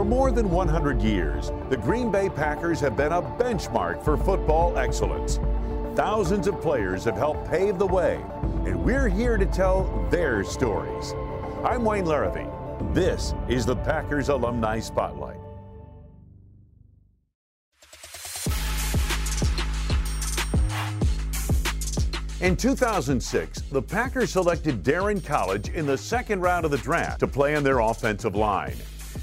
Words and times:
For 0.00 0.04
more 0.06 0.32
than 0.32 0.50
100 0.50 1.02
years, 1.02 1.52
the 1.68 1.76
Green 1.76 2.10
Bay 2.10 2.30
Packers 2.30 2.80
have 2.80 2.96
been 2.96 3.12
a 3.12 3.20
benchmark 3.20 4.02
for 4.02 4.16
football 4.16 4.78
excellence. 4.78 5.38
Thousands 5.94 6.46
of 6.46 6.58
players 6.62 7.04
have 7.04 7.18
helped 7.18 7.50
pave 7.50 7.78
the 7.78 7.86
way, 7.86 8.18
and 8.64 8.82
we're 8.82 9.10
here 9.10 9.36
to 9.36 9.44
tell 9.44 9.84
their 10.10 10.42
stories. 10.42 11.12
I'm 11.62 11.84
Wayne 11.84 12.06
Larrivee. 12.06 12.94
This 12.94 13.34
is 13.46 13.66
the 13.66 13.76
Packers 13.76 14.30
Alumni 14.30 14.80
Spotlight. 14.80 15.36
In 22.40 22.56
2006, 22.56 23.60
the 23.70 23.82
Packers 23.82 24.30
selected 24.30 24.82
Daryn 24.82 25.22
Colledge 25.22 25.68
in 25.68 25.84
the 25.84 25.98
second 25.98 26.40
round 26.40 26.64
of 26.64 26.70
the 26.70 26.78
draft 26.78 27.20
to 27.20 27.26
play 27.26 27.54
on 27.54 27.62
their 27.62 27.80
offensive 27.80 28.34
line. 28.34 28.76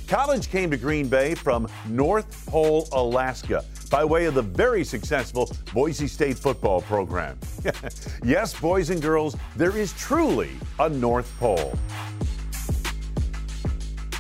Colledge 0.08 0.50
came 0.50 0.72
to 0.72 0.78
Green 0.78 1.10
Bay 1.10 1.36
from 1.36 1.68
North 1.90 2.46
Pole, 2.46 2.88
Alaska, 2.94 3.66
by 3.92 4.06
way 4.06 4.24
of 4.24 4.36
the 4.36 4.42
very 4.42 4.86
successful 4.86 5.52
Boise 5.74 6.08
State 6.08 6.38
football 6.38 6.82
program. 6.82 7.38
yes, 8.24 8.58
boys 8.58 8.90
and 8.90 9.02
girls, 9.02 9.36
there 9.58 9.76
is 9.76 9.92
truly 9.94 10.52
a 10.80 10.88
North 10.88 11.30
Pole. 11.40 11.78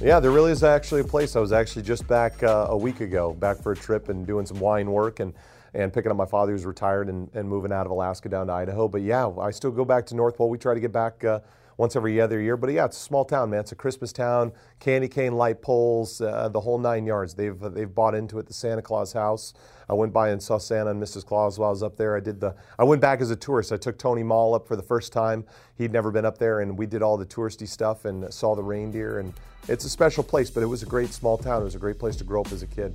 Yeah, 0.01 0.19
there 0.19 0.31
really 0.31 0.51
is 0.51 0.61
actually 0.61 1.01
a 1.01 1.05
place. 1.05 1.37
I 1.37 1.39
was 1.39 1.53
actually 1.53 1.83
just 1.83 2.05
back 2.05 2.43
uh, 2.43 2.67
a 2.69 2.77
week 2.77 2.99
ago, 2.99 3.33
back 3.33 3.57
for 3.57 3.71
a 3.71 3.75
trip 3.75 4.09
and 4.09 4.27
doing 4.27 4.45
some 4.45 4.59
wine 4.59 4.91
work 4.91 5.21
and 5.21 5.33
and 5.73 5.93
picking 5.93 6.09
up 6.09 6.17
my 6.17 6.25
father 6.25 6.53
who's 6.53 6.65
retired 6.65 7.07
and, 7.07 7.29
and 7.33 7.47
moving 7.47 7.71
out 7.71 7.85
of 7.85 7.91
Alaska 7.91 8.29
down 8.29 8.47
to 8.47 8.53
Idaho. 8.53 8.87
But 8.87 9.01
yeah, 9.03 9.29
I 9.39 9.51
still 9.51 9.69
go 9.69 9.85
back 9.85 10.05
to 10.07 10.15
North 10.15 10.35
Pole. 10.35 10.49
We 10.49 10.57
try 10.57 10.73
to 10.73 10.79
get 10.79 10.91
back 10.91 11.23
uh, 11.23 11.41
once 11.77 11.95
every 11.95 12.19
other 12.19 12.41
year. 12.41 12.57
But 12.57 12.71
yeah, 12.71 12.85
it's 12.85 12.97
a 12.97 13.01
small 13.01 13.23
town, 13.23 13.51
man. 13.51 13.61
It's 13.61 13.71
a 13.71 13.75
Christmas 13.75 14.11
town, 14.11 14.51
candy 14.79 15.07
cane 15.07 15.33
light 15.33 15.61
poles, 15.61 16.19
uh, 16.21 16.49
the 16.49 16.59
whole 16.59 16.77
nine 16.77 17.05
yards. 17.05 17.33
They've 17.33 17.61
uh, 17.61 17.69
they've 17.69 17.93
bought 17.93 18.15
into 18.15 18.39
it. 18.39 18.47
The 18.47 18.53
Santa 18.53 18.81
Claus 18.81 19.13
house. 19.13 19.53
I 19.89 19.93
went 19.93 20.11
by 20.11 20.29
and 20.29 20.43
saw 20.43 20.57
Santa 20.57 20.91
and 20.91 21.01
Mrs. 21.01 21.25
Claus 21.25 21.57
while 21.57 21.69
I 21.69 21.71
was 21.71 21.83
up 21.83 21.95
there. 21.95 22.17
I 22.17 22.19
did 22.19 22.41
the. 22.41 22.55
I 22.77 22.83
went 22.83 23.01
back 23.01 23.21
as 23.21 23.31
a 23.31 23.35
tourist. 23.35 23.71
I 23.71 23.77
took 23.77 23.97
Tony 23.97 24.23
Moll 24.23 24.53
up 24.53 24.67
for 24.67 24.75
the 24.75 24.83
first 24.83 25.13
time. 25.13 25.45
He'd 25.77 25.93
never 25.93 26.11
been 26.11 26.25
up 26.25 26.37
there, 26.37 26.59
and 26.59 26.77
we 26.77 26.85
did 26.85 27.01
all 27.01 27.17
the 27.17 27.25
touristy 27.25 27.67
stuff 27.67 28.05
and 28.05 28.31
saw 28.33 28.55
the 28.55 28.63
reindeer. 28.63 29.19
And 29.19 29.33
it's 29.67 29.85
a 29.85 29.89
special 29.89 30.23
place, 30.23 30.49
but 30.49 30.63
it 30.63 30.67
was 30.67 30.83
a 30.83 30.87
great 30.87 31.09
small 31.09 31.37
town. 31.37 31.61
It 31.61 31.65
was 31.65 31.75
a 31.75 31.79
great 31.79 31.99
place 31.99 32.15
to 32.17 32.23
grow 32.23 32.41
up 32.41 32.51
as 32.51 32.63
a 32.63 32.67
kid. 32.67 32.93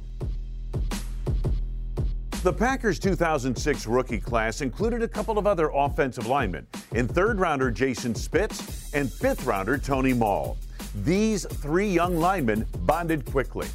The 2.42 2.52
Packers' 2.52 2.98
2006 2.98 3.86
rookie 3.86 4.18
class 4.18 4.62
included 4.62 5.00
a 5.00 5.06
couple 5.06 5.38
of 5.38 5.46
other 5.46 5.70
offensive 5.72 6.26
linemen 6.26 6.66
in 6.90 7.06
third 7.06 7.38
rounder 7.38 7.70
Jason 7.70 8.16
Spitz 8.16 8.92
and 8.92 9.08
fifth 9.12 9.46
rounder 9.46 9.78
Tony 9.78 10.12
Moll. 10.12 10.56
These 11.04 11.46
three 11.46 11.86
young 11.86 12.16
linemen 12.16 12.66
bonded 12.80 13.24
quickly. 13.26 13.68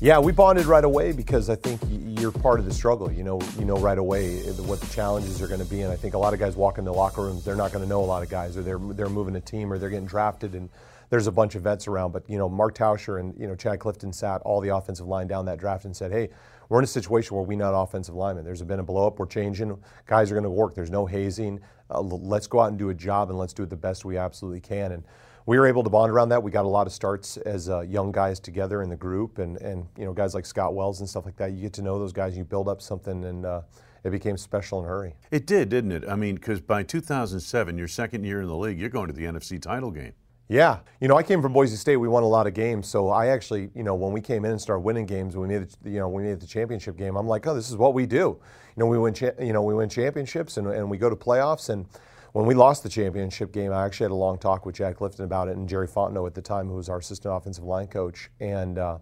Yeah, 0.00 0.18
we 0.18 0.32
bonded 0.32 0.64
right 0.64 0.84
away 0.84 1.12
because 1.12 1.50
I 1.50 1.56
think 1.56 1.78
you're 2.18 2.32
part 2.32 2.60
of 2.60 2.66
the 2.66 2.74
struggle. 2.74 3.10
You 3.10 3.24
know, 3.24 3.40
you 3.58 3.64
know 3.64 3.76
right 3.76 3.98
away 3.98 4.38
what 4.62 4.80
the 4.80 4.86
challenges 4.88 5.40
are 5.42 5.48
going 5.48 5.60
to 5.60 5.66
be, 5.66 5.82
and 5.82 5.92
I 5.92 5.96
think 5.96 6.14
a 6.14 6.18
lot 6.18 6.34
of 6.34 6.40
guys 6.40 6.56
walk 6.56 6.78
in 6.78 6.84
the 6.84 6.92
locker 6.92 7.22
rooms. 7.22 7.44
They're 7.44 7.56
not 7.56 7.72
going 7.72 7.84
to 7.84 7.88
know 7.88 8.02
a 8.02 8.06
lot 8.06 8.22
of 8.22 8.28
guys, 8.28 8.56
or 8.56 8.62
they're 8.62 8.78
they're 8.78 9.08
moving 9.08 9.36
a 9.36 9.40
team, 9.40 9.72
or 9.72 9.78
they're 9.78 9.90
getting 9.90 10.06
drafted, 10.06 10.54
and 10.54 10.68
there's 11.10 11.26
a 11.26 11.32
bunch 11.32 11.54
of 11.54 11.62
vets 11.62 11.86
around, 11.86 12.12
but 12.12 12.28
you 12.28 12.38
know, 12.38 12.48
Mark 12.48 12.76
Tauscher 12.76 13.20
and 13.20 13.38
you 13.38 13.46
know 13.46 13.54
Chad 13.54 13.78
Clifton 13.78 14.12
sat 14.12 14.42
all 14.42 14.60
the 14.60 14.74
offensive 14.74 15.06
line 15.06 15.26
down 15.26 15.44
that 15.46 15.58
draft 15.58 15.84
and 15.84 15.96
said, 15.96 16.10
"Hey, 16.12 16.30
we're 16.68 16.78
in 16.78 16.84
a 16.84 16.88
situation 16.88 17.36
where 17.36 17.44
we 17.44 17.54
not 17.56 17.80
offensive 17.80 18.14
linemen. 18.14 18.44
There's 18.44 18.62
been 18.62 18.80
a 18.80 18.84
blow 18.84 19.06
up. 19.06 19.18
We're 19.18 19.26
changing. 19.26 19.76
Guys 20.06 20.30
are 20.30 20.34
going 20.34 20.44
to 20.44 20.50
work. 20.50 20.74
There's 20.74 20.90
no 20.90 21.06
hazing. 21.06 21.60
Uh, 21.88 22.00
let's 22.00 22.48
go 22.48 22.60
out 22.60 22.70
and 22.70 22.78
do 22.78 22.88
a 22.90 22.94
job, 22.94 23.30
and 23.30 23.38
let's 23.38 23.52
do 23.52 23.62
it 23.62 23.70
the 23.70 23.76
best 23.76 24.04
we 24.04 24.16
absolutely 24.16 24.60
can." 24.60 24.92
And 24.92 25.04
we 25.46 25.58
were 25.58 25.66
able 25.66 25.84
to 25.84 25.90
bond 25.90 26.10
around 26.10 26.28
that. 26.30 26.42
We 26.42 26.50
got 26.50 26.64
a 26.64 26.68
lot 26.68 26.86
of 26.86 26.92
starts 26.92 27.36
as 27.38 27.70
uh, 27.70 27.80
young 27.80 28.12
guys 28.12 28.40
together 28.40 28.82
in 28.82 28.90
the 28.90 28.96
group, 28.96 29.38
and 29.38 29.56
and 29.58 29.86
you 29.96 30.04
know 30.04 30.12
guys 30.12 30.34
like 30.34 30.44
Scott 30.44 30.74
Wells 30.74 31.00
and 31.00 31.08
stuff 31.08 31.24
like 31.24 31.36
that. 31.36 31.52
You 31.52 31.62
get 31.62 31.72
to 31.74 31.82
know 31.82 31.98
those 31.98 32.12
guys. 32.12 32.36
You 32.36 32.44
build 32.44 32.68
up 32.68 32.82
something, 32.82 33.24
and 33.24 33.46
uh, 33.46 33.62
it 34.04 34.10
became 34.10 34.36
special 34.36 34.80
in 34.80 34.84
a 34.84 34.88
hurry. 34.88 35.14
It 35.30 35.46
did, 35.46 35.68
didn't 35.68 35.92
it? 35.92 36.04
I 36.08 36.16
mean, 36.16 36.34
because 36.34 36.60
by 36.60 36.82
2007, 36.82 37.78
your 37.78 37.88
second 37.88 38.24
year 38.24 38.42
in 38.42 38.48
the 38.48 38.56
league, 38.56 38.78
you're 38.78 38.90
going 38.90 39.06
to 39.06 39.12
the 39.12 39.24
NFC 39.24 39.60
title 39.62 39.90
game. 39.90 40.12
Yeah, 40.48 40.78
you 41.00 41.08
know, 41.08 41.16
I 41.16 41.24
came 41.24 41.42
from 41.42 41.52
Boise 41.52 41.74
State. 41.74 41.96
We 41.96 42.06
won 42.06 42.22
a 42.22 42.28
lot 42.28 42.46
of 42.46 42.54
games, 42.54 42.86
so 42.86 43.08
I 43.08 43.28
actually, 43.28 43.70
you 43.74 43.82
know, 43.82 43.96
when 43.96 44.12
we 44.12 44.20
came 44.20 44.44
in 44.44 44.52
and 44.52 44.60
started 44.60 44.82
winning 44.82 45.04
games, 45.06 45.36
we 45.36 45.48
made 45.48 45.62
it, 45.62 45.76
you 45.84 45.98
know, 45.98 46.08
we 46.08 46.22
made 46.22 46.38
the 46.38 46.46
championship 46.46 46.96
game. 46.96 47.16
I'm 47.16 47.26
like, 47.26 47.48
oh, 47.48 47.54
this 47.54 47.68
is 47.68 47.76
what 47.76 47.94
we 47.94 48.06
do. 48.06 48.16
You 48.18 48.40
know, 48.76 48.86
we 48.86 48.96
win, 48.96 49.12
cha- 49.12 49.32
you 49.40 49.52
know, 49.52 49.62
we 49.62 49.74
win 49.74 49.88
championships 49.88 50.56
and, 50.56 50.68
and 50.68 50.88
we 50.88 50.98
go 50.98 51.10
to 51.10 51.16
playoffs. 51.16 51.68
And 51.68 51.86
when 52.32 52.46
we 52.46 52.54
lost 52.54 52.82
the 52.82 52.88
championship 52.88 53.52
game, 53.52 53.72
I 53.72 53.84
actually 53.84 54.04
had 54.04 54.10
a 54.12 54.14
long 54.14 54.38
talk 54.38 54.66
with 54.66 54.74
Jack 54.74 54.96
Clifton 54.96 55.24
about 55.24 55.48
it 55.48 55.56
and 55.56 55.68
Jerry 55.68 55.88
Fontenot 55.88 56.26
at 56.26 56.34
the 56.34 56.42
time, 56.42 56.68
who 56.68 56.74
was 56.74 56.88
our 56.88 56.98
assistant 56.98 57.34
offensive 57.34 57.64
line 57.64 57.86
coach, 57.86 58.30
and 58.40 58.78
uh, 58.78 58.98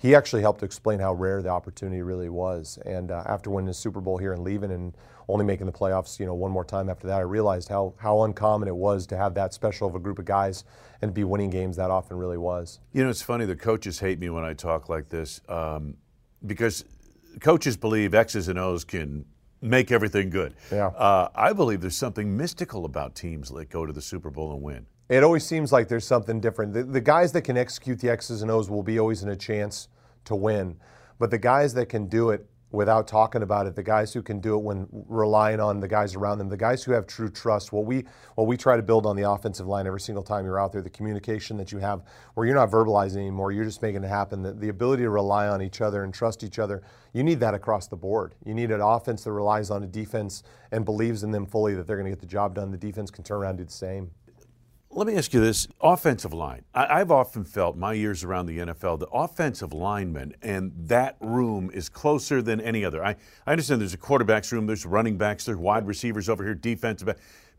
he 0.00 0.14
actually 0.14 0.40
helped 0.40 0.62
explain 0.62 0.98
how 0.98 1.12
rare 1.12 1.42
the 1.42 1.50
opportunity 1.50 2.00
really 2.00 2.30
was. 2.30 2.78
And 2.86 3.10
uh, 3.10 3.22
after 3.26 3.50
winning 3.50 3.66
the 3.66 3.74
Super 3.74 4.00
Bowl 4.00 4.16
here 4.16 4.32
and 4.32 4.42
leaving 4.42 4.70
and 4.70 4.96
only 5.28 5.44
making 5.44 5.66
the 5.66 5.72
playoffs, 5.72 6.18
you 6.18 6.24
know, 6.24 6.34
one 6.34 6.50
more 6.50 6.64
time 6.64 6.88
after 6.88 7.06
that, 7.06 7.18
I 7.18 7.22
realized 7.22 7.68
how 7.68 7.92
how 7.98 8.22
uncommon 8.22 8.66
it 8.66 8.74
was 8.74 9.06
to 9.08 9.16
have 9.16 9.34
that 9.34 9.52
special 9.52 9.86
of 9.86 9.94
a 9.94 9.98
group 9.98 10.18
of 10.18 10.24
guys 10.24 10.64
and 11.02 11.12
be 11.12 11.22
winning 11.24 11.50
games 11.50 11.76
that 11.76 11.90
often 11.90 12.16
really 12.16 12.38
was. 12.38 12.80
You 12.92 13.04
know, 13.04 13.10
it's 13.10 13.22
funny. 13.22 13.44
The 13.44 13.56
coaches 13.56 14.00
hate 14.00 14.18
me 14.18 14.30
when 14.30 14.44
I 14.44 14.54
talk 14.54 14.88
like 14.88 15.10
this 15.10 15.42
um, 15.48 15.96
because 16.46 16.84
coaches 17.40 17.76
believe 17.76 18.14
X's 18.14 18.48
and 18.48 18.58
O's 18.58 18.84
can 18.84 19.26
make 19.60 19.92
everything 19.92 20.30
good. 20.30 20.54
Yeah. 20.70 20.88
Uh, 20.88 21.28
I 21.34 21.52
believe 21.52 21.80
there's 21.80 21.96
something 21.96 22.36
mystical 22.36 22.84
about 22.84 23.14
teams 23.14 23.50
that 23.50 23.68
go 23.68 23.86
to 23.86 23.92
the 23.92 24.02
Super 24.02 24.30
Bowl 24.30 24.52
and 24.52 24.62
win. 24.62 24.86
It 25.08 25.24
always 25.24 25.44
seems 25.44 25.72
like 25.72 25.88
there's 25.88 26.06
something 26.06 26.40
different. 26.40 26.72
The, 26.72 26.84
the 26.84 27.00
guys 27.00 27.32
that 27.32 27.42
can 27.42 27.56
execute 27.56 27.98
the 27.98 28.10
X's 28.10 28.42
and 28.42 28.50
O's 28.50 28.70
will 28.70 28.82
be 28.82 28.98
always 28.98 29.22
in 29.22 29.28
a 29.28 29.36
chance 29.36 29.88
to 30.26 30.36
win. 30.36 30.76
But 31.18 31.30
the 31.30 31.38
guys 31.38 31.74
that 31.74 31.86
can 31.86 32.06
do 32.06 32.30
it 32.30 32.46
without 32.72 33.08
talking 33.08 33.42
about 33.42 33.66
it, 33.66 33.74
the 33.74 33.82
guys 33.82 34.12
who 34.12 34.22
can 34.22 34.40
do 34.40 34.54
it 34.54 34.62
when 34.62 34.86
relying 34.90 35.60
on 35.60 35.80
the 35.80 35.88
guys 35.88 36.14
around 36.14 36.38
them, 36.38 36.48
the 36.48 36.56
guys 36.56 36.84
who 36.84 36.92
have 36.92 37.06
true 37.06 37.28
trust. 37.28 37.72
What 37.72 37.84
we 37.84 38.04
what 38.36 38.46
we 38.46 38.56
try 38.56 38.76
to 38.76 38.82
build 38.82 39.06
on 39.06 39.16
the 39.16 39.28
offensive 39.28 39.66
line 39.66 39.86
every 39.86 40.00
single 40.00 40.22
time 40.22 40.44
you're 40.44 40.60
out 40.60 40.72
there, 40.72 40.82
the 40.82 40.90
communication 40.90 41.56
that 41.56 41.72
you 41.72 41.78
have, 41.78 42.02
where 42.34 42.46
you're 42.46 42.56
not 42.56 42.70
verbalizing 42.70 43.16
anymore, 43.16 43.52
you're 43.52 43.64
just 43.64 43.82
making 43.82 44.04
it 44.04 44.08
happen. 44.08 44.42
The, 44.42 44.52
the 44.52 44.68
ability 44.68 45.02
to 45.02 45.10
rely 45.10 45.48
on 45.48 45.62
each 45.62 45.80
other 45.80 46.04
and 46.04 46.14
trust 46.14 46.44
each 46.44 46.58
other. 46.58 46.82
You 47.12 47.24
need 47.24 47.40
that 47.40 47.54
across 47.54 47.88
the 47.88 47.96
board. 47.96 48.34
You 48.44 48.54
need 48.54 48.70
an 48.70 48.80
offense 48.80 49.24
that 49.24 49.32
relies 49.32 49.70
on 49.70 49.82
a 49.82 49.86
defense 49.86 50.42
and 50.70 50.84
believes 50.84 51.24
in 51.24 51.32
them 51.32 51.46
fully 51.46 51.74
that 51.74 51.86
they're 51.86 51.96
going 51.96 52.04
to 52.04 52.12
get 52.12 52.20
the 52.20 52.26
job 52.26 52.54
done. 52.54 52.70
The 52.70 52.78
defense 52.78 53.10
can 53.10 53.24
turn 53.24 53.38
around 53.38 53.50
and 53.50 53.58
do 53.58 53.64
the 53.64 53.72
same. 53.72 54.10
Let 54.92 55.06
me 55.06 55.14
ask 55.14 55.32
you 55.32 55.40
this 55.40 55.68
offensive 55.80 56.34
line. 56.34 56.64
I, 56.74 56.98
have 56.98 57.12
often 57.12 57.44
felt 57.44 57.76
my 57.76 57.92
years 57.92 58.24
around 58.24 58.46
the 58.46 58.58
NFL, 58.58 58.98
the 58.98 59.06
offensive 59.06 59.72
lineman 59.72 60.34
and 60.42 60.72
that 60.88 61.16
room 61.20 61.70
is 61.72 61.88
closer 61.88 62.42
than 62.42 62.60
any 62.60 62.84
other. 62.84 63.04
I, 63.04 63.14
I 63.46 63.52
understand 63.52 63.80
there's 63.80 63.94
a 63.94 63.98
quarterback's 63.98 64.50
room, 64.50 64.66
there's 64.66 64.84
running 64.84 65.16
backs, 65.16 65.44
there's 65.44 65.58
wide 65.58 65.86
receivers 65.86 66.28
over 66.28 66.42
here, 66.42 66.56
defensive. 66.56 67.08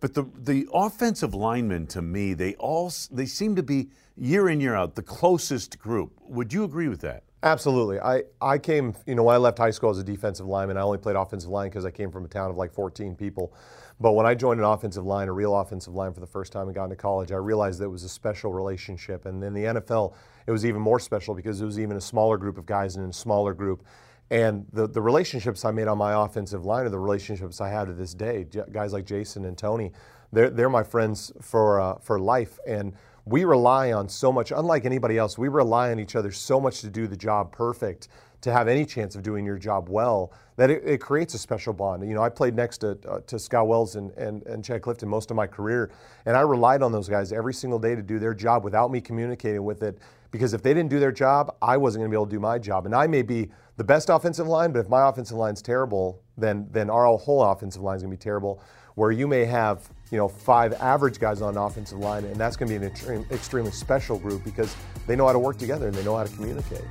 But 0.02 0.14
the, 0.14 0.26
the 0.44 0.68
offensive 0.74 1.34
linemen, 1.34 1.88
to 1.88 2.02
me, 2.02 2.34
they 2.34 2.56
all 2.56 2.92
they 3.10 3.28
seem 3.28 3.56
to 3.56 3.64
be 3.64 3.88
year 4.18 4.50
in, 4.50 4.60
year 4.60 4.76
out, 4.76 4.96
the 4.96 5.02
closest 5.02 5.80
group. 5.80 6.12
Would 6.24 6.52
you 6.52 6.66
agree 6.66 6.90
with 6.90 7.00
that? 7.00 7.24
Absolutely. 7.44 8.00
I, 8.00 8.24
I 8.40 8.60
came, 8.60 8.96
you 9.08 9.16
know, 9.16 9.24
when 9.24 9.34
I 9.34 9.40
left 9.40 9.58
high 9.58 9.72
school 9.72 9.90
as 9.90 9.98
a 9.98 10.04
defensive 10.04 10.46
lineman, 10.46 10.78
I 10.78 10.82
only 10.82 11.00
played 11.00 11.16
offensive 11.16 11.50
line 11.50 11.70
because 11.70 11.86
I 11.86 11.92
came 11.92 12.12
from 12.12 12.24
a 12.24 12.28
town 12.28 12.52
of 12.52 12.58
like 12.58 12.72
14 12.72 13.16
people. 13.16 13.54
But 14.00 14.14
when 14.14 14.28
I 14.28 14.36
joined 14.36 14.60
an 14.60 14.66
offensive 14.66 15.06
line, 15.06 15.28
a 15.28 15.34
real 15.34 15.56
offensive 15.56 15.94
line 15.94 16.14
for 16.14 16.20
the 16.20 16.28
first 16.28 16.52
time 16.52 16.68
and 16.68 16.76
got 16.76 16.86
into 16.86 16.96
college, 16.96 17.32
I 17.32 17.38
realized 17.38 17.80
that 17.80 17.86
it 17.86 17.90
was 17.90 18.04
a 18.04 18.10
special 18.10 18.54
relationship. 18.54 19.26
And 19.26 19.44
in 19.44 19.54
the 19.54 19.64
NFL, 19.64 20.14
it 20.46 20.52
was 20.52 20.66
even 20.66 20.82
more 20.82 21.00
special 21.00 21.34
because 21.34 21.62
it 21.62 21.66
was 21.66 21.80
even 21.80 21.98
a 21.98 22.02
smaller 22.02 22.38
group 22.38 22.60
of 22.60 22.68
guys 22.68 22.96
and 22.96 23.04
in 23.04 23.10
a 23.10 23.14
smaller 23.14 23.56
group. 23.56 23.86
And 24.30 24.66
the, 24.72 24.88
the 24.88 25.02
relationships 25.02 25.66
I 25.66 25.72
made 25.72 25.88
on 25.88 25.98
my 25.98 26.24
offensive 26.24 26.64
line 26.64 26.86
are 26.86 26.90
the 26.90 27.00
relationships 27.00 27.60
I 27.60 27.70
have 27.70 27.88
to 27.88 27.94
this 27.94 28.14
day. 28.14 28.46
Guys 28.72 28.94
like 28.94 29.06
Jason 29.06 29.46
and 29.46 29.58
Tony, 29.58 29.92
they're, 30.32 30.50
they're 30.50 30.70
my 30.70 30.84
friends 30.84 31.32
for, 31.42 31.82
uh, 31.82 31.96
for 31.98 32.20
life. 32.20 32.60
And 32.68 32.94
we 33.26 33.46
rely 33.46 33.92
on 33.92 34.10
so 34.10 34.32
much, 34.32 34.52
unlike 34.52 34.86
anybody 34.86 35.18
else, 35.18 35.38
we 35.38 35.48
rely 35.48 35.92
on 35.92 36.00
each 36.00 36.16
other 36.16 36.32
so 36.32 36.60
much 36.60 36.82
to 36.82 36.90
do 36.90 37.08
the 37.08 37.18
job 37.18 37.52
perfect, 37.52 38.08
to 38.42 38.52
have 38.52 38.68
any 38.68 38.86
chance 38.86 39.16
of 39.16 39.22
doing 39.22 39.46
your 39.46 39.58
job 39.58 39.88
well, 39.90 40.34
that 40.56 40.72
it, 40.72 40.82
it 40.84 40.98
creates 41.00 41.34
a 41.36 41.38
special 41.38 41.74
bond. 41.74 42.08
You 42.08 42.16
know, 42.16 42.24
I 42.24 42.30
played 42.30 42.56
next 42.56 42.80
to, 42.80 42.98
uh, 43.08 43.20
to 43.28 43.38
Scott 43.38 43.68
Wells 43.68 43.96
and, 43.96 44.12
and, 44.12 44.44
and 44.48 44.66
Chad 44.66 44.82
Clifton 44.82 45.08
most 45.08 45.30
of 45.30 45.38
my 45.38 45.46
career, 45.46 45.92
and 46.26 46.36
I 46.36 46.42
relied 46.42 46.82
on 46.82 46.92
those 46.92 47.08
guys 47.08 47.32
every 47.32 47.54
single 47.54 47.78
day 47.78 47.94
to 47.94 48.02
do 48.02 48.18
their 48.18 48.34
job 48.34 48.64
without 48.64 48.92
me 48.92 49.00
communicating 49.00 49.64
with 49.64 49.84
it. 49.84 50.00
Because 50.32 50.54
if 50.54 50.64
they 50.64 50.74
didn't 50.74 50.90
do 50.90 51.00
their 51.00 51.12
job, 51.12 51.56
I 51.62 51.76
wasn't 51.76 52.02
going 52.02 52.10
to 52.10 52.16
be 52.16 52.18
able 52.18 52.26
to 52.26 52.32
do 52.32 52.40
my 52.40 52.58
job. 52.58 52.86
And 52.86 52.96
I 52.96 53.06
may 53.06 53.22
be 53.22 53.52
the 53.76 53.84
best 53.84 54.10
offensive 54.10 54.48
line, 54.48 54.72
but 54.72 54.80
if 54.80 54.88
my 54.88 55.10
offensive 55.10 55.36
line's 55.36 55.62
terrible, 55.62 56.22
then 56.38 56.68
then 56.72 56.90
our 56.90 57.06
whole 57.18 57.44
offensive 57.44 57.82
line 57.82 57.98
is 57.98 58.04
going 58.04 58.12
to 58.12 58.18
be 58.18 58.22
terrible. 58.22 58.64
Where 58.96 59.12
you 59.12 59.28
may 59.28 59.44
have 59.46 59.90
you 60.12 60.18
know, 60.18 60.28
five 60.28 60.74
average 60.74 61.20
guys 61.20 61.42
on 61.42 61.58
offensive 61.58 61.98
line, 61.98 62.26
and 62.26 62.36
that's 62.36 62.58
going 62.58 62.72
to 62.72 62.78
be 62.78 62.86
an 62.86 62.92
extreme, 62.92 63.26
extremely 63.32 63.72
special 63.72 64.20
group 64.20 64.44
because 64.44 64.76
they 65.08 65.16
know 65.16 65.26
how 65.26 65.34
to 65.34 65.40
work 65.40 65.58
together 65.58 65.88
and 65.88 65.96
they 65.96 66.04
know 66.04 66.18
how 66.18 66.24
to 66.24 66.36
communicate. 66.36 66.84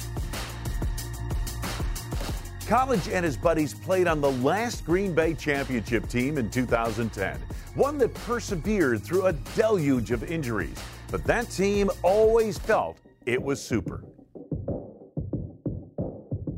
Colledge 2.66 3.08
and 3.08 3.24
his 3.24 3.36
buddies 3.36 3.74
played 3.74 4.06
on 4.06 4.20
the 4.20 4.30
last 4.32 4.84
Green 4.86 5.12
Bay 5.14 5.34
championship 5.34 6.08
team 6.08 6.38
in 6.38 6.48
2010, 6.50 7.38
one 7.74 7.98
that 7.98 8.14
persevered 8.14 9.02
through 9.02 9.26
a 9.26 9.32
deluge 9.54 10.12
of 10.12 10.22
injuries. 10.24 10.80
But 11.10 11.24
that 11.24 11.50
team 11.50 11.90
always 12.02 12.58
felt 12.58 12.98
it 13.26 13.42
was 13.42 13.60
super. 13.60 14.04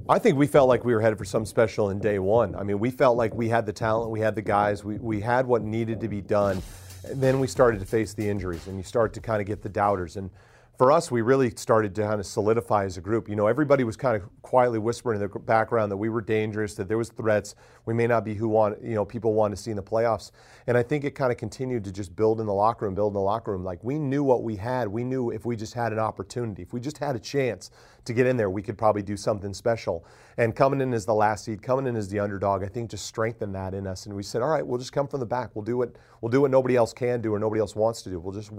I 0.09 0.19
think 0.19 0.37
we 0.37 0.49
felt 0.49 0.69
like 0.69 0.85
we 0.85 0.95
were 0.95 1.01
headed 1.01 1.17
for 1.17 1.25
something 1.25 1.47
special 1.47 1.91
in 1.91 2.01
day 2.01 2.19
one. 2.19 2.57
I 2.57 2.65
mean, 2.65 2.81
we 2.81 2.91
felt 2.91 3.17
like 3.17 3.35
we 3.35 3.49
had 3.49 3.67
the 3.67 3.73
talent, 3.73 4.11
we 4.11 4.19
had 4.19 4.35
the 4.35 4.43
guys, 4.43 4.83
we, 4.83 4.97
we 4.97 5.21
had 5.21 5.47
what 5.47 5.63
needed 5.63 6.01
to 6.01 6.09
be 6.09 6.21
done. 6.21 6.61
And 7.05 7.21
then 7.21 7.39
we 7.39 7.47
started 7.47 7.79
to 7.81 7.87
face 7.87 8.13
the 8.13 8.29
injuries, 8.29 8.67
and 8.67 8.77
you 8.77 8.83
start 8.83 9.13
to 9.15 9.21
kind 9.21 9.41
of 9.41 9.47
get 9.47 9.63
the 9.63 9.69
doubters. 9.69 10.17
And 10.17 10.31
for 10.79 10.91
us, 10.91 11.11
we 11.11 11.21
really 11.21 11.51
started 11.57 11.95
to 11.95 12.03
kind 12.03 12.19
of 12.19 12.27
solidify 12.27 12.85
as 12.85 12.97
a 12.97 13.01
group. 13.01 13.29
You 13.29 13.37
know, 13.37 13.47
everybody 13.47 13.85
was 13.85 13.97
kind 13.97 14.17
of 14.17 14.29
quietly 14.41 14.79
whispering 14.79 15.21
in 15.21 15.29
the 15.29 15.39
background 15.39 15.93
that 15.93 15.97
we 15.97 16.09
were 16.09 16.23
dangerous, 16.23 16.75
that 16.75 16.89
there 16.89 16.99
was 16.99 17.11
threats. 17.11 17.55
We 17.85 17.95
may 17.95 18.07
not 18.07 18.25
be 18.25 18.35
who 18.35 18.49
want, 18.49 18.83
you 18.83 18.95
know, 18.95 19.05
people 19.05 19.35
want 19.35 19.55
to 19.55 19.63
see 19.63 19.71
in 19.71 19.77
the 19.77 19.83
playoffs. 19.83 20.31
And 20.67 20.77
I 20.77 20.83
think 20.83 21.05
it 21.05 21.15
kind 21.15 21.31
of 21.31 21.37
continued 21.37 21.85
to 21.85 21.93
just 21.93 22.17
build 22.17 22.41
in 22.41 22.47
the 22.47 22.55
locker 22.55 22.87
room, 22.87 22.95
build 22.95 23.11
in 23.11 23.15
the 23.15 23.21
locker 23.21 23.53
room. 23.53 23.65
Like 23.65 23.85
we 23.85 23.99
knew 23.99 24.25
what 24.25 24.43
we 24.43 24.57
had. 24.57 24.89
We 24.89 25.05
knew 25.05 25.31
if 25.31 25.45
we 25.45 25.57
just 25.57 25.75
had 25.75 25.93
an 25.93 25.99
opportunity, 25.99 26.63
if 26.63 26.73
we 26.73 26.81
just 26.81 26.99
had 26.99 27.17
a 27.17 27.21
chance 27.21 27.71
to 28.05 28.13
get 28.13 28.27
in 28.27 28.37
there, 28.37 28.51
we 28.51 28.63
could 28.63 28.79
probably 28.79 29.03
do 29.03 29.17
something 29.17 29.55
special. 29.55 30.05
And 30.39 30.57
coming 30.57 30.81
in 30.81 30.93
as 30.95 31.05
the 31.05 31.15
last 31.15 31.45
seed, 31.45 31.63
coming 31.63 31.87
in 31.87 31.97
as 31.97 32.09
the 32.09 32.19
underdog, 32.19 32.65
I 32.65 32.67
think 32.67 32.91
just 32.91 33.07
strengthened 33.07 33.55
that 33.55 33.75
in 33.75 33.87
us. 33.87 34.07
And 34.07 34.17
we 34.17 34.23
said, 34.23 34.43
all 34.43 34.49
right, 34.49 34.67
we'll 34.67 34.79
just 34.79 34.93
come 34.93 35.07
from 35.07 35.21
the 35.21 35.27
back. 35.27 35.51
We'll 35.55 35.65
do 35.65 35.77
what 35.77 35.97
we'll 36.21 36.31
do 36.31 36.41
what 36.41 36.51
nobody 36.51 36.77
else 36.77 36.93
can 36.93 37.21
do 37.21 37.35
or 37.35 37.39
nobody 37.39 37.61
else 37.61 37.77
wants 37.77 38.03
to 38.03 38.11
do. 38.11 38.19
We'll 38.19 38.33
just 38.33 38.51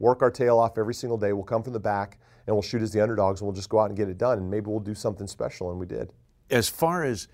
work 0.00 0.22
our 0.22 0.30
tail 0.30 0.58
off 0.58 0.76
every 0.76 0.94
single 0.94 1.16
day. 1.16 1.32
We'll 1.32 1.44
come 1.44 1.62
from 1.62 1.72
the 1.72 1.80
back 1.80 2.18
and 2.46 2.56
we'll 2.56 2.62
shoot 2.62 2.82
as 2.82 2.92
the 2.92 3.00
underdogs 3.00 3.40
and 3.40 3.46
we'll 3.46 3.54
just 3.54 3.68
go 3.68 3.78
out 3.78 3.90
and 3.90 3.96
get 3.96 4.08
it 4.08 4.18
done. 4.18 4.38
And 4.38 4.50
maybe 4.50 4.66
we'll 4.66 4.80
do 4.80 4.94
something 4.94 5.28
special. 5.28 5.70
And 5.70 5.78
we 5.78 5.86
did. 5.86 6.12
As 6.50 6.68
far 6.68 7.04
as 7.04 7.28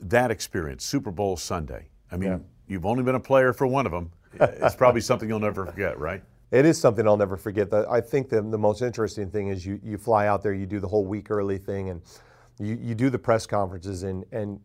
that 0.00 0.32
experience, 0.32 0.84
Super 0.84 1.12
Bowl 1.12 1.36
Sunday, 1.36 1.90
I 2.10 2.16
mean, 2.16 2.30
yeah. 2.30 2.38
you've 2.66 2.86
only 2.86 3.04
been 3.04 3.14
a 3.14 3.20
player 3.20 3.52
for 3.52 3.68
one 3.68 3.86
of 3.86 3.92
them. 3.92 4.10
It's 4.40 4.74
probably 4.74 5.02
something 5.02 5.28
you'll 5.28 5.38
never 5.38 5.66
forget, 5.66 5.98
right? 5.98 6.22
It 6.50 6.66
is 6.66 6.80
something 6.80 7.06
I'll 7.06 7.16
never 7.16 7.36
forget. 7.36 7.72
I 7.72 8.00
think 8.00 8.28
the, 8.28 8.42
the 8.42 8.58
most 8.58 8.82
interesting 8.82 9.30
thing 9.30 9.48
is 9.48 9.64
you, 9.64 9.78
you 9.82 9.96
fly 9.98 10.26
out 10.26 10.42
there, 10.42 10.52
you 10.52 10.66
do 10.66 10.80
the 10.80 10.88
whole 10.88 11.04
week 11.04 11.30
early 11.30 11.58
thing, 11.58 11.90
and 11.90 12.02
you, 12.58 12.78
you 12.80 12.94
do 12.94 13.08
the 13.08 13.18
press 13.18 13.46
conferences, 13.46 14.02
and, 14.02 14.24
and 14.32 14.60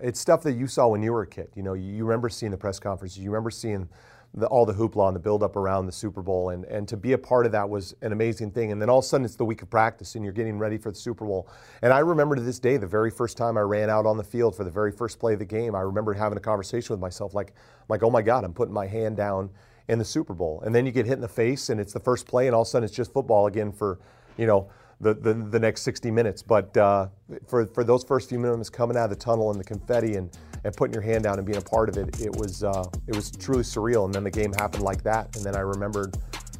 it's 0.00 0.20
stuff 0.20 0.42
that 0.42 0.52
you 0.52 0.66
saw 0.66 0.88
when 0.88 1.02
you 1.02 1.12
were 1.12 1.22
a 1.22 1.26
kid. 1.26 1.48
You 1.54 1.62
know, 1.62 1.74
you, 1.74 1.92
you 1.92 2.04
remember 2.04 2.28
seeing 2.28 2.52
the 2.52 2.58
press 2.58 2.78
conferences, 2.78 3.18
you 3.18 3.30
remember 3.30 3.50
seeing 3.50 3.88
the, 4.36 4.46
all 4.46 4.66
the 4.66 4.72
hoopla 4.72 5.06
and 5.06 5.14
the 5.14 5.20
buildup 5.20 5.54
around 5.54 5.86
the 5.86 5.92
Super 5.92 6.20
Bowl, 6.20 6.50
and, 6.50 6.64
and 6.64 6.88
to 6.88 6.96
be 6.96 7.12
a 7.12 7.18
part 7.18 7.46
of 7.46 7.52
that 7.52 7.68
was 7.68 7.94
an 8.02 8.12
amazing 8.12 8.50
thing. 8.50 8.72
And 8.72 8.82
then 8.82 8.90
all 8.90 8.98
of 8.98 9.04
a 9.04 9.08
sudden, 9.08 9.24
it's 9.24 9.36
the 9.36 9.44
week 9.44 9.62
of 9.62 9.70
practice, 9.70 10.16
and 10.16 10.24
you're 10.24 10.32
getting 10.32 10.58
ready 10.58 10.76
for 10.76 10.90
the 10.90 10.96
Super 10.96 11.24
Bowl. 11.24 11.48
And 11.82 11.92
I 11.92 12.00
remember 12.00 12.34
to 12.34 12.42
this 12.42 12.58
day, 12.58 12.76
the 12.76 12.86
very 12.86 13.10
first 13.10 13.36
time 13.36 13.56
I 13.56 13.60
ran 13.60 13.90
out 13.90 14.06
on 14.06 14.16
the 14.16 14.24
field 14.24 14.56
for 14.56 14.64
the 14.64 14.70
very 14.70 14.90
first 14.90 15.20
play 15.20 15.34
of 15.34 15.38
the 15.38 15.44
game, 15.44 15.74
I 15.74 15.80
remember 15.80 16.12
having 16.14 16.36
a 16.36 16.40
conversation 16.40 16.92
with 16.92 17.00
myself, 17.00 17.32
like, 17.32 17.54
like, 17.88 18.02
oh 18.02 18.10
my 18.10 18.22
God, 18.22 18.44
I'm 18.44 18.52
putting 18.52 18.74
my 18.74 18.86
hand 18.86 19.16
down 19.16 19.50
in 19.88 19.98
the 19.98 20.04
Super 20.04 20.34
Bowl. 20.34 20.62
And 20.64 20.74
then 20.74 20.84
you 20.84 20.92
get 20.92 21.06
hit 21.06 21.14
in 21.14 21.20
the 21.20 21.28
face, 21.28 21.68
and 21.68 21.80
it's 21.80 21.92
the 21.92 22.00
first 22.00 22.26
play, 22.26 22.46
and 22.46 22.56
all 22.56 22.62
of 22.62 22.66
a 22.66 22.70
sudden 22.70 22.84
it's 22.84 22.94
just 22.94 23.12
football 23.12 23.46
again 23.46 23.70
for, 23.70 24.00
you 24.36 24.46
know, 24.46 24.68
the, 25.04 25.12
the, 25.12 25.34
the 25.34 25.60
next 25.60 25.82
60 25.82 26.10
minutes. 26.10 26.42
But 26.42 26.74
uh, 26.76 27.08
for, 27.46 27.66
for 27.66 27.84
those 27.84 28.02
first 28.02 28.30
few 28.30 28.38
minutes 28.38 28.70
coming 28.70 28.96
out 28.96 29.04
of 29.04 29.10
the 29.10 29.16
tunnel 29.16 29.50
and 29.50 29.60
the 29.60 29.64
confetti 29.64 30.16
and, 30.16 30.36
and 30.64 30.74
putting 30.74 30.94
your 30.94 31.02
hand 31.02 31.24
down 31.24 31.38
and 31.38 31.46
being 31.46 31.58
a 31.58 31.62
part 31.62 31.90
of 31.90 31.98
it, 31.98 32.20
it 32.20 32.34
was, 32.34 32.64
uh, 32.64 32.84
it 33.06 33.14
was 33.14 33.30
truly 33.30 33.62
surreal. 33.62 34.06
And 34.06 34.14
then 34.14 34.24
the 34.24 34.30
game 34.30 34.52
happened 34.54 34.82
like 34.82 35.04
that. 35.04 35.36
And 35.36 35.44
then 35.44 35.54
I 35.54 35.60
remembered 35.60 36.16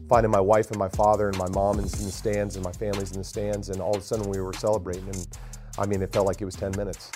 finding 0.09 0.31
my 0.31 0.41
wife 0.41 0.71
and 0.71 0.79
my 0.79 0.91
father 0.91 1.29
and 1.29 1.39
my 1.39 1.49
mom 1.49 1.79
in 1.79 1.85
the 1.85 1.89
stands 1.89 2.57
and 2.57 2.65
my 2.65 2.73
family's 2.73 3.13
in 3.13 3.19
the 3.19 3.25
stands. 3.25 3.71
And 3.71 3.81
all 3.81 3.97
of 3.97 4.03
a 4.03 4.05
sudden 4.05 4.29
we 4.29 4.41
were 4.41 4.53
celebrating. 4.53 5.09
And 5.09 5.27
I 5.79 5.87
mean, 5.87 6.03
it 6.03 6.13
felt 6.13 6.27
like 6.27 6.43
it 6.43 6.45
was 6.45 6.55
10 6.55 6.73
minutes. 6.77 7.11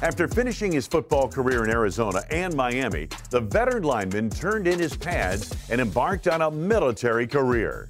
After 0.00 0.26
finishing 0.26 0.72
his 0.72 0.88
football 0.88 1.28
career 1.28 1.62
in 1.62 1.70
Arizona 1.70 2.24
and 2.28 2.54
Miami, 2.54 3.08
the 3.30 3.40
veteran 3.40 3.84
lineman 3.84 4.30
turned 4.30 4.66
in 4.66 4.78
his 4.78 4.96
pads 4.96 5.54
and 5.70 5.80
embarked 5.80 6.26
on 6.26 6.42
a 6.42 6.50
military 6.50 7.26
career. 7.26 7.88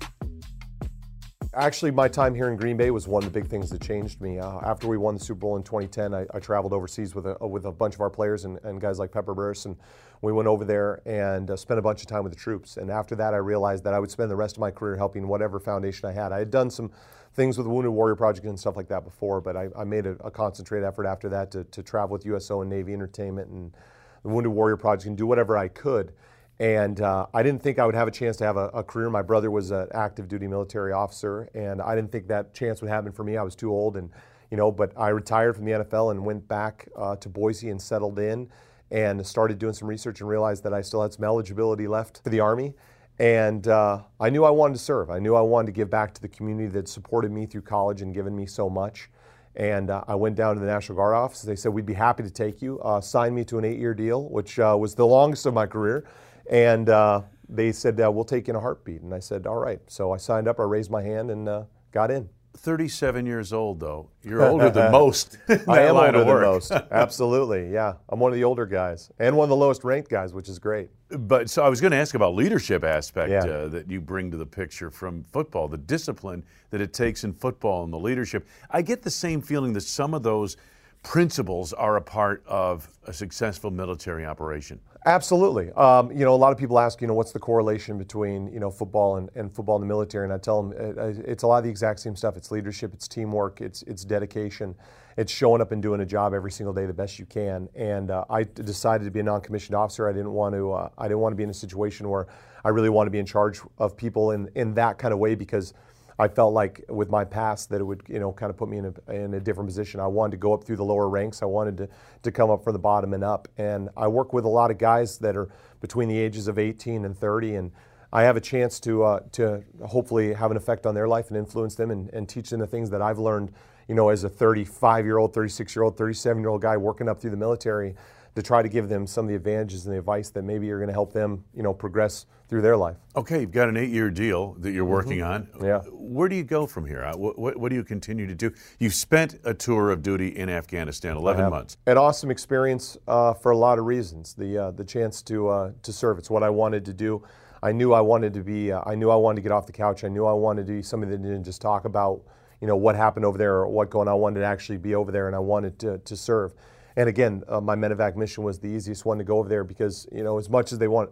Actually, 1.54 1.90
my 1.90 2.08
time 2.08 2.34
here 2.34 2.48
in 2.48 2.56
Green 2.56 2.78
Bay 2.78 2.90
was 2.90 3.06
one 3.06 3.22
of 3.22 3.30
the 3.30 3.38
big 3.38 3.46
things 3.46 3.68
that 3.68 3.82
changed 3.82 4.22
me. 4.22 4.38
Uh, 4.38 4.58
after 4.62 4.88
we 4.88 4.96
won 4.96 5.16
the 5.16 5.20
Super 5.20 5.40
Bowl 5.40 5.56
in 5.56 5.62
2010, 5.62 6.14
I, 6.14 6.24
I 6.32 6.38
traveled 6.38 6.72
overseas 6.72 7.14
with 7.14 7.26
a, 7.26 7.46
with 7.46 7.66
a 7.66 7.70
bunch 7.70 7.94
of 7.94 8.00
our 8.00 8.08
players 8.08 8.46
and, 8.46 8.58
and 8.64 8.80
guys 8.80 8.98
like 8.98 9.12
Pepper 9.12 9.34
Burruss, 9.34 9.66
and 9.66 9.76
we 10.22 10.32
went 10.32 10.48
over 10.48 10.64
there 10.64 11.02
and 11.04 11.50
uh, 11.50 11.56
spent 11.56 11.78
a 11.78 11.82
bunch 11.82 12.00
of 12.00 12.06
time 12.06 12.24
with 12.24 12.32
the 12.32 12.38
troops. 12.38 12.78
And 12.78 12.90
after 12.90 13.14
that, 13.16 13.34
I 13.34 13.36
realized 13.36 13.84
that 13.84 13.92
I 13.92 13.98
would 13.98 14.10
spend 14.10 14.30
the 14.30 14.36
rest 14.36 14.56
of 14.56 14.60
my 14.60 14.70
career 14.70 14.96
helping 14.96 15.28
whatever 15.28 15.60
foundation 15.60 16.08
I 16.08 16.12
had. 16.12 16.32
I 16.32 16.38
had 16.38 16.50
done 16.50 16.70
some 16.70 16.90
things 17.34 17.58
with 17.58 17.66
the 17.66 17.70
Wounded 17.70 17.92
Warrior 17.92 18.16
Project 18.16 18.46
and 18.46 18.58
stuff 18.58 18.74
like 18.74 18.88
that 18.88 19.04
before, 19.04 19.42
but 19.42 19.54
I, 19.54 19.68
I 19.76 19.84
made 19.84 20.06
a, 20.06 20.12
a 20.24 20.30
concentrated 20.30 20.88
effort 20.88 21.04
after 21.04 21.28
that 21.28 21.50
to, 21.50 21.64
to 21.64 21.82
travel 21.82 22.14
with 22.14 22.24
USO 22.24 22.62
and 22.62 22.70
Navy 22.70 22.94
Entertainment 22.94 23.50
and 23.50 23.76
the 24.22 24.30
Wounded 24.30 24.52
Warrior 24.52 24.78
Project 24.78 25.06
and 25.06 25.18
do 25.18 25.26
whatever 25.26 25.58
I 25.58 25.68
could. 25.68 26.14
And 26.62 27.00
uh, 27.00 27.26
I 27.34 27.42
didn't 27.42 27.60
think 27.60 27.80
I 27.80 27.86
would 27.86 27.96
have 27.96 28.06
a 28.06 28.12
chance 28.12 28.36
to 28.36 28.44
have 28.44 28.56
a, 28.56 28.68
a, 28.68 28.84
career. 28.84 29.10
My 29.10 29.20
brother 29.20 29.50
was 29.50 29.72
an 29.72 29.88
active 29.94 30.28
duty 30.28 30.46
military 30.46 30.92
officer, 30.92 31.50
and 31.54 31.82
I 31.82 31.96
didn't 31.96 32.12
think 32.12 32.28
that 32.28 32.54
chance 32.54 32.80
would 32.80 32.88
happen 32.88 33.10
for 33.10 33.24
me. 33.24 33.36
I 33.36 33.42
was 33.42 33.56
too 33.56 33.72
old, 33.72 33.96
and 33.96 34.08
you 34.48 34.56
know. 34.56 34.70
But 34.70 34.92
I 34.96 35.08
retired 35.08 35.56
from 35.56 35.64
the 35.64 35.72
NFL 35.72 36.12
and 36.12 36.24
went 36.24 36.46
back 36.46 36.88
uh, 36.96 37.16
to 37.16 37.28
Boise 37.28 37.70
and 37.70 37.82
settled 37.82 38.20
in, 38.20 38.48
and 38.92 39.26
started 39.26 39.58
doing 39.58 39.72
some 39.72 39.88
research 39.88 40.20
and 40.20 40.28
realized 40.30 40.62
that 40.62 40.72
I 40.72 40.82
still 40.82 41.02
had 41.02 41.12
some 41.12 41.24
eligibility 41.24 41.88
left 41.88 42.22
for 42.22 42.30
the 42.30 42.38
Army. 42.38 42.74
And 43.18 43.66
uh, 43.66 44.02
I 44.20 44.30
knew 44.30 44.44
I 44.44 44.50
wanted 44.50 44.74
to 44.74 44.80
serve. 44.84 45.10
I 45.10 45.18
knew 45.18 45.34
I 45.34 45.40
wanted 45.40 45.66
to 45.66 45.72
give 45.72 45.90
back 45.90 46.14
to 46.14 46.22
the 46.22 46.28
community 46.28 46.68
that 46.68 46.86
supported 46.86 47.32
me 47.32 47.44
through 47.44 47.62
college 47.62 48.02
and 48.02 48.14
given 48.14 48.36
me 48.36 48.46
so 48.46 48.70
much. 48.70 49.10
And 49.56 49.90
uh, 49.90 50.04
I 50.06 50.14
went 50.14 50.36
down 50.36 50.54
to 50.54 50.60
the 50.60 50.68
National 50.68 50.94
Guard 50.94 51.16
office. 51.16 51.42
They 51.42 51.56
said, 51.56 51.72
We'd 51.72 51.86
be 51.86 51.92
happy 51.92 52.22
to 52.22 52.30
take 52.30 52.62
you. 52.62 52.78
Uh, 52.82 53.00
signed 53.00 53.34
me 53.34 53.44
to 53.46 53.58
an 53.58 53.64
eight 53.64 53.80
year 53.80 53.94
deal, 53.94 54.28
which 54.28 54.60
uh, 54.60 54.76
was 54.78 54.94
the 54.94 55.08
longest 55.08 55.44
of 55.44 55.54
my 55.54 55.66
career. 55.66 56.04
And 56.50 56.88
uh, 56.88 57.22
they 57.48 57.72
said, 57.72 58.00
uh, 58.00 58.10
We'll 58.10 58.24
take 58.24 58.48
in 58.48 58.56
a 58.56 58.60
heartbeat. 58.60 59.02
And 59.02 59.14
I 59.14 59.20
said, 59.20 59.46
All 59.46 59.56
right. 59.58 59.80
So 59.86 60.12
I 60.12 60.16
signed 60.16 60.48
up, 60.48 60.60
I 60.60 60.64
raised 60.64 60.90
my 60.90 61.02
hand, 61.02 61.30
and 61.30 61.66
got 61.92 62.10
in. 62.10 62.28
37 62.56 63.24
years 63.24 63.52
old, 63.52 63.80
though. 63.80 64.08
You're 64.22 64.46
older 64.46 64.70
than 64.70 64.92
most. 64.92 65.38
I 65.48 65.82
am 65.82 65.96
older 65.96 66.24
than 66.24 66.42
most. 66.42 66.70
Absolutely, 66.70 67.72
yeah. 67.72 67.94
I'm 68.08 68.20
one 68.20 68.30
of 68.30 68.36
the 68.36 68.44
older 68.44 68.66
guys 68.66 69.10
and 69.18 69.36
one 69.36 69.46
of 69.46 69.50
the 69.50 69.56
lowest 69.56 69.84
ranked 69.84 70.10
guys, 70.10 70.34
which 70.34 70.48
is 70.48 70.58
great. 70.58 70.90
But 71.08 71.48
so 71.50 71.62
I 71.62 71.68
was 71.68 71.80
going 71.80 71.92
to 71.92 71.96
ask 71.96 72.14
about 72.14 72.34
leadership 72.34 72.84
aspect 72.84 73.30
yeah. 73.30 73.50
uh, 73.50 73.68
that 73.68 73.90
you 73.90 74.00
bring 74.00 74.30
to 74.30 74.36
the 74.36 74.46
picture 74.46 74.90
from 74.90 75.24
football, 75.24 75.68
the 75.68 75.78
discipline 75.78 76.44
that 76.70 76.80
it 76.80 76.92
takes 76.92 77.24
in 77.24 77.32
football 77.32 77.84
and 77.84 77.92
the 77.92 77.98
leadership. 77.98 78.46
I 78.70 78.82
get 78.82 79.02
the 79.02 79.10
same 79.10 79.40
feeling 79.40 79.72
that 79.74 79.82
some 79.82 80.14
of 80.14 80.22
those 80.22 80.56
principles 81.02 81.72
are 81.72 81.96
a 81.96 82.02
part 82.02 82.44
of 82.46 82.88
a 83.06 83.12
successful 83.12 83.70
military 83.70 84.24
operation. 84.24 84.80
Absolutely. 85.04 85.72
Um, 85.72 86.12
you 86.12 86.24
know, 86.24 86.32
a 86.32 86.36
lot 86.36 86.52
of 86.52 86.58
people 86.58 86.78
ask, 86.78 87.00
you 87.00 87.08
know, 87.08 87.14
what's 87.14 87.32
the 87.32 87.38
correlation 87.40 87.98
between, 87.98 88.52
you 88.52 88.60
know, 88.60 88.70
football 88.70 89.16
and, 89.16 89.30
and 89.34 89.52
football 89.52 89.74
in 89.76 89.80
the 89.80 89.86
military? 89.86 90.24
And 90.24 90.32
I 90.32 90.38
tell 90.38 90.62
them 90.62 90.96
uh, 90.96 91.00
uh, 91.00 91.14
it's 91.26 91.42
a 91.42 91.46
lot 91.46 91.58
of 91.58 91.64
the 91.64 91.70
exact 91.70 91.98
same 91.98 92.14
stuff. 92.14 92.36
It's 92.36 92.52
leadership, 92.52 92.94
it's 92.94 93.08
teamwork, 93.08 93.60
it's, 93.60 93.82
it's 93.82 94.04
dedication, 94.04 94.76
it's 95.16 95.32
showing 95.32 95.60
up 95.60 95.72
and 95.72 95.82
doing 95.82 96.02
a 96.02 96.06
job 96.06 96.34
every 96.34 96.52
single 96.52 96.72
day 96.72 96.86
the 96.86 96.92
best 96.92 97.18
you 97.18 97.26
can. 97.26 97.68
And 97.74 98.12
uh, 98.12 98.24
I 98.30 98.44
decided 98.44 99.04
to 99.04 99.10
be 99.10 99.18
a 99.20 99.24
non-commissioned 99.24 99.74
officer. 99.74 100.08
I 100.08 100.12
didn't 100.12 100.32
want 100.32 100.54
to, 100.54 100.72
uh, 100.72 100.88
I 100.96 101.08
didn't 101.08 101.20
want 101.20 101.32
to 101.32 101.36
be 101.36 101.42
in 101.42 101.50
a 101.50 101.54
situation 101.54 102.08
where 102.08 102.28
I 102.64 102.68
really 102.68 102.90
want 102.90 103.08
to 103.08 103.10
be 103.10 103.18
in 103.18 103.26
charge 103.26 103.60
of 103.78 103.96
people 103.96 104.30
in, 104.30 104.50
in 104.54 104.74
that 104.74 104.98
kind 104.98 105.12
of 105.12 105.18
way 105.18 105.34
because– 105.34 105.74
I 106.22 106.28
felt 106.28 106.54
like 106.54 106.84
with 106.88 107.10
my 107.10 107.24
past 107.24 107.68
that 107.70 107.80
it 107.80 107.84
would, 107.84 108.02
you 108.06 108.20
know, 108.20 108.32
kind 108.32 108.48
of 108.48 108.56
put 108.56 108.68
me 108.68 108.78
in 108.78 108.94
a, 109.08 109.12
in 109.12 109.34
a 109.34 109.40
different 109.40 109.68
position. 109.68 109.98
I 109.98 110.06
wanted 110.06 110.30
to 110.32 110.36
go 110.36 110.54
up 110.54 110.62
through 110.62 110.76
the 110.76 110.84
lower 110.84 111.08
ranks. 111.08 111.42
I 111.42 111.46
wanted 111.46 111.76
to, 111.78 111.88
to 112.22 112.30
come 112.30 112.48
up 112.48 112.62
from 112.62 112.74
the 112.74 112.78
bottom 112.78 113.12
and 113.12 113.24
up. 113.24 113.48
And 113.58 113.88
I 113.96 114.06
work 114.06 114.32
with 114.32 114.44
a 114.44 114.48
lot 114.48 114.70
of 114.70 114.78
guys 114.78 115.18
that 115.18 115.36
are 115.36 115.48
between 115.80 116.08
the 116.08 116.16
ages 116.16 116.46
of 116.46 116.60
18 116.60 117.04
and 117.04 117.18
30. 117.18 117.56
And 117.56 117.72
I 118.12 118.22
have 118.22 118.36
a 118.36 118.40
chance 118.40 118.78
to, 118.80 119.02
uh, 119.02 119.20
to 119.32 119.64
hopefully 119.84 120.32
have 120.32 120.52
an 120.52 120.56
effect 120.56 120.86
on 120.86 120.94
their 120.94 121.08
life 121.08 121.28
and 121.28 121.36
influence 121.36 121.74
them 121.74 121.90
and, 121.90 122.08
and 122.10 122.28
teach 122.28 122.50
them 122.50 122.60
the 122.60 122.68
things 122.68 122.90
that 122.90 123.02
I've 123.02 123.18
learned, 123.18 123.52
you 123.88 123.96
know, 123.96 124.08
as 124.08 124.22
a 124.22 124.28
35 124.28 125.04
year 125.04 125.18
old, 125.18 125.34
36 125.34 125.74
year 125.74 125.82
old, 125.82 125.96
37 125.96 126.40
year 126.40 126.50
old 126.50 126.62
guy 126.62 126.76
working 126.76 127.08
up 127.08 127.20
through 127.20 127.30
the 127.30 127.36
military 127.36 127.96
to 128.34 128.42
try 128.42 128.62
to 128.62 128.68
give 128.68 128.88
them 128.88 129.06
some 129.06 129.26
of 129.26 129.28
the 129.28 129.34
advantages 129.34 129.84
and 129.84 129.94
the 129.94 129.98
advice 129.98 130.30
that 130.30 130.42
maybe 130.42 130.70
are 130.70 130.78
going 130.78 130.88
to 130.88 130.92
help 130.92 131.12
them, 131.12 131.44
you 131.54 131.62
know, 131.62 131.74
progress 131.74 132.26
through 132.48 132.62
their 132.62 132.76
life. 132.76 132.96
Okay, 133.16 133.40
you've 133.40 133.50
got 133.50 133.68
an 133.68 133.76
eight-year 133.76 134.10
deal 134.10 134.54
that 134.60 134.72
you're 134.72 134.84
working 134.84 135.18
mm-hmm. 135.18 135.62
on. 135.62 135.66
Yeah. 135.66 135.80
Where 135.90 136.28
do 136.28 136.36
you 136.36 136.44
go 136.44 136.66
from 136.66 136.86
here? 136.86 137.10
What, 137.14 137.38
what, 137.38 137.56
what, 137.56 137.68
do 137.68 137.74
you 137.76 137.84
continue 137.84 138.26
to 138.26 138.34
do? 138.34 138.52
You've 138.78 138.94
spent 138.94 139.38
a 139.44 139.54
tour 139.54 139.90
of 139.90 140.02
duty 140.02 140.28
in 140.28 140.48
Afghanistan, 140.48 141.16
11 141.16 141.50
months. 141.50 141.76
An 141.86 141.98
awesome 141.98 142.30
experience 142.30 142.96
uh, 143.06 143.34
for 143.34 143.52
a 143.52 143.56
lot 143.56 143.78
of 143.78 143.86
reasons. 143.86 144.34
The 144.34 144.58
uh, 144.58 144.70
the 144.72 144.84
chance 144.84 145.22
to 145.22 145.48
uh, 145.48 145.72
to 145.82 145.92
serve. 145.92 146.18
It's 146.18 146.30
what 146.30 146.42
I 146.42 146.50
wanted 146.50 146.84
to 146.86 146.92
do. 146.92 147.22
I 147.62 147.72
knew 147.72 147.92
I 147.92 148.00
wanted 148.00 148.34
to 148.34 148.42
be. 148.42 148.72
Uh, 148.72 148.82
I 148.84 148.94
knew 148.94 149.10
I 149.10 149.16
wanted 149.16 149.36
to 149.36 149.42
get 149.42 149.52
off 149.52 149.66
the 149.66 149.72
couch. 149.72 150.04
I 150.04 150.08
knew 150.08 150.26
I 150.26 150.32
wanted 150.32 150.66
to 150.66 150.72
be 150.72 150.82
somebody 150.82 151.12
that 151.12 151.22
didn't 151.22 151.44
just 151.44 151.62
talk 151.62 151.84
about 151.84 152.22
you 152.60 152.66
know 152.66 152.76
what 152.76 152.94
happened 152.94 153.24
over 153.24 153.36
there 153.36 153.54
or 153.54 153.68
what 153.68 153.90
going 153.90 154.08
on. 154.08 154.12
I 154.12 154.16
wanted 154.16 154.40
to 154.40 154.46
actually 154.46 154.78
be 154.78 154.94
over 154.94 155.10
there, 155.10 155.26
and 155.26 155.36
I 155.36 155.40
wanted 155.40 155.78
to, 155.80 155.98
to 155.98 156.16
serve. 156.16 156.54
And 156.96 157.08
again, 157.08 157.42
uh, 157.48 157.60
my 157.60 157.74
medevac 157.74 158.16
mission 158.16 158.44
was 158.44 158.58
the 158.58 158.68
easiest 158.68 159.04
one 159.04 159.18
to 159.18 159.24
go 159.24 159.38
over 159.38 159.48
there 159.48 159.64
because, 159.64 160.06
you 160.12 160.22
know, 160.22 160.38
as 160.38 160.50
much 160.50 160.72
as 160.72 160.78
they 160.78 160.88
want, 160.88 161.10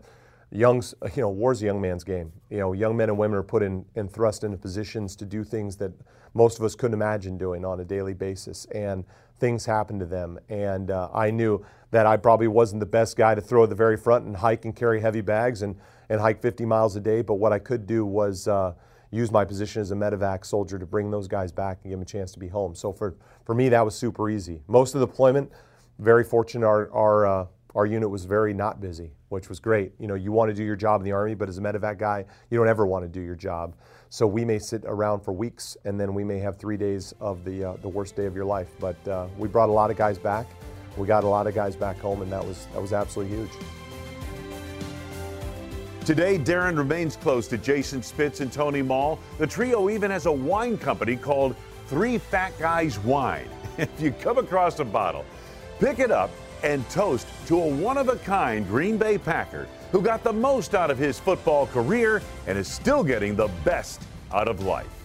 young, 0.51 0.83
you 1.15 1.23
know, 1.23 1.31
war's 1.31 1.63
a 1.63 1.67
young 1.67 1.81
man's 1.81 2.05
game. 2.05 2.33
You 2.51 2.59
know, 2.59 2.73
young 2.73 2.97
men 2.97 3.09
and 3.09 3.19
women 3.19 3.39
are 3.39 3.43
put 3.43 3.63
in 3.63 3.85
and 3.95 4.11
thrust 4.11 4.45
into 4.45 4.57
positions 4.57 5.17
to 5.17 5.25
do 5.25 5.45
things 5.45 5.77
that 5.77 5.93
most 6.35 6.59
of 6.59 6.65
us 6.65 6.75
couldn't 6.75 6.95
imagine 6.95 7.39
doing 7.39 7.65
on 7.65 7.81
a 7.81 7.85
daily 7.85 8.15
basis. 8.15 8.67
And 8.67 9.05
things 9.39 9.65
happen 9.65 9.99
to 9.99 10.07
them. 10.07 10.39
And 10.49 10.91
uh, 10.91 11.09
I 11.13 11.31
knew 11.31 11.65
that 11.91 12.07
I 12.07 12.17
probably 12.17 12.49
wasn't 12.49 12.81
the 12.81 12.87
best 12.87 13.17
guy 13.17 13.35
to 13.35 13.41
throw 13.41 13.65
at 13.65 13.71
the 13.71 13.75
very 13.75 13.97
front 13.97 14.27
and 14.27 14.37
hike 14.37 14.65
and 14.65 14.77
carry 14.77 15.01
heavy 15.01 15.23
bags 15.23 15.63
and, 15.63 15.77
and 16.09 16.21
hike 16.21 16.41
50 16.41 16.65
miles 16.67 16.95
a 16.97 17.01
day. 17.01 17.23
But 17.23 17.35
what 17.35 17.53
I 17.53 17.59
could 17.59 17.87
do 17.87 18.05
was 18.05 18.47
uh, 18.47 18.75
use 19.11 19.33
my 19.33 19.45
position 19.45 19.83
as 19.83 19.91
a 19.91 19.97
medevac 19.97 20.45
soldier 20.45 20.79
to 20.79 20.87
bring 20.87 21.11
those 21.11 21.27
guys 21.27 21.51
back 21.51 21.79
and 21.83 21.91
give 21.91 21.99
them 21.99 22.03
a 22.03 22.05
chance 22.05 22.33
to 22.33 22.39
be 22.39 22.49
home. 22.49 22.75
So 22.75 22.93
for, 22.93 23.17
for 23.45 23.55
me, 23.55 23.69
that 23.71 23.85
was 23.85 23.97
super 23.97 24.31
easy. 24.31 24.61
Most 24.69 24.95
of 24.95 25.01
the 25.01 25.07
deployment, 25.07 25.51
very 26.01 26.25
fortunate, 26.25 26.67
our, 26.67 26.91
our, 26.93 27.27
uh, 27.27 27.47
our 27.75 27.87
unit 27.87 28.09
was 28.09 28.25
very 28.25 28.55
not 28.55 28.81
busy, 28.81 29.13
which 29.29 29.49
was 29.49 29.61
great. 29.61 29.93
You 29.99 30.09
know, 30.09 30.15
you 30.15 30.33
want 30.33 30.51
to 30.51 30.55
do 30.55 30.65
your 30.65 30.77
job 30.77 31.01
in 31.01 31.05
the 31.05 31.13
Army, 31.13 31.35
but 31.35 31.49
as 31.49 31.59
a 31.59 31.61
medevac 31.61 31.99
guy, 31.99 32.25
you 32.51 32.59
don't 32.59 32.69
ever 32.69 32.87
want 32.87 33.05
to 33.05 33.09
do 33.09 33.21
your 33.21 33.37
job. 33.37 33.77
So 34.09 34.27
we 34.27 34.45
may 34.45 34.59
sit 34.59 34.83
around 34.87 35.21
for 35.21 35.33
weeks, 35.33 35.77
and 35.85 36.01
then 36.01 36.15
we 36.15 36.25
may 36.25 36.39
have 36.39 36.57
three 36.57 36.77
days 36.77 37.15
of 37.21 37.45
the, 37.45 37.65
uh, 37.65 37.77
the 37.83 37.89
worst 37.89 38.17
day 38.17 38.27
of 38.27 38.35
your 38.35 38.47
life. 38.47 38.69
But 38.81 39.07
uh, 39.07 39.29
we 39.39 39.47
brought 39.47 39.69
a 39.69 39.73
lot 39.73 39.91
of 39.91 39.97
guys 39.97 40.19
back. 40.19 40.47
We 40.97 41.07
got 41.07 41.23
a 41.23 41.29
lot 41.29 41.47
of 41.47 41.55
guys 41.55 41.77
back 41.77 41.99
home, 41.99 42.23
and 42.23 42.33
that 42.33 42.45
was, 42.45 42.67
that 42.73 42.81
was 42.81 42.93
absolutely 42.93 43.37
huge. 43.37 43.51
Today, 46.05 46.39
Daryn 46.39 46.77
remains 46.77 47.15
close 47.15 47.47
to 47.49 47.59
Jason 47.59 48.03
Spitz 48.03 48.41
and 48.41 48.51
Tony 48.51 48.83
Moll. 48.83 49.21
The 49.39 49.47
trio 49.47 49.91
even 49.91 50.11
has 50.11 50.27
a 50.27 50.33
wine 50.33 50.77
company 50.79 51.15
called 51.15 51.55
Three 51.87 52.19
Fat 52.19 52.59
Guys 52.59 52.99
Wine. 53.01 53.49
If 53.79 53.99
you 53.99 54.11
come 54.11 54.37
across 54.37 54.79
a 54.81 54.85
bottle, 54.85 55.25
pick 55.81 55.99
it 55.99 56.11
up 56.11 56.31
and 56.63 56.89
toast 56.91 57.27
to 57.47 57.57
a 57.57 57.67
one 57.67 57.97
of 57.97 58.09
a 58.09 58.17
kind 58.17 58.67
Green 58.69 58.99
Bay 58.99 59.17
Packer 59.17 59.67
who 59.93 60.03
got 60.03 60.23
the 60.23 60.33
most 60.33 60.75
out 60.75 60.91
of 60.91 60.99
his 60.99 61.19
football 61.19 61.67
career 61.67 62.23
and 62.47 62.57
is 62.57 62.69
still 62.69 63.03
getting 63.03 63.35
the 63.35 63.49
best 63.65 64.03
out 64.33 64.47
of 64.47 64.63
life. 64.63 65.00